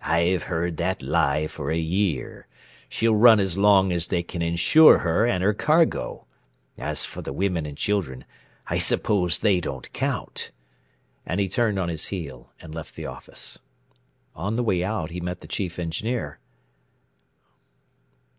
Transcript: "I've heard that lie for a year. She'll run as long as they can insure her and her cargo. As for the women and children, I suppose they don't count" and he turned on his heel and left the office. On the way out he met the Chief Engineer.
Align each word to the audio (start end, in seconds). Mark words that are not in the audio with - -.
"I've 0.00 0.44
heard 0.44 0.78
that 0.78 1.02
lie 1.02 1.46
for 1.46 1.70
a 1.70 1.76
year. 1.76 2.46
She'll 2.88 3.14
run 3.16 3.38
as 3.38 3.58
long 3.58 3.92
as 3.92 4.06
they 4.06 4.22
can 4.22 4.40
insure 4.40 5.00
her 5.00 5.26
and 5.26 5.42
her 5.42 5.52
cargo. 5.52 6.24
As 6.78 7.04
for 7.04 7.20
the 7.20 7.34
women 7.34 7.66
and 7.66 7.76
children, 7.76 8.24
I 8.68 8.78
suppose 8.78 9.38
they 9.40 9.60
don't 9.60 9.92
count" 9.92 10.52
and 11.26 11.38
he 11.38 11.50
turned 11.50 11.78
on 11.78 11.90
his 11.90 12.06
heel 12.06 12.50
and 12.62 12.74
left 12.74 12.94
the 12.94 13.04
office. 13.04 13.58
On 14.34 14.54
the 14.54 14.64
way 14.64 14.82
out 14.82 15.10
he 15.10 15.20
met 15.20 15.40
the 15.40 15.46
Chief 15.46 15.78
Engineer. 15.78 16.38